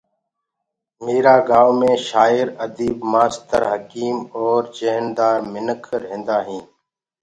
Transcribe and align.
ميرآ 1.03 1.35
گايونٚ 1.49 1.77
مي 1.79 1.91
شآير 2.07 2.47
اديب 2.65 2.97
مآستر 3.11 3.61
حڪيم 3.71 4.17
اور 4.37 4.61
جيهندار 4.77 5.37
منک 5.51 5.81
رهيندآ 6.01 6.37
هينٚ 6.47 6.65